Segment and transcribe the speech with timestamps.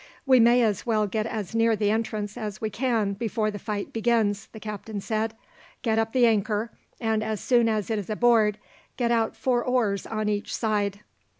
[0.25, 3.93] "We may as well get as near the entrance as we can before the fight
[3.93, 5.35] begins," the captain said.
[5.83, 8.57] "Get up the anchor, and as soon as it is aboard,
[8.97, 11.01] get out four oars on each side."